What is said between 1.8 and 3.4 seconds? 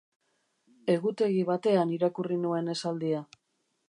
irakurri nuen esaldia.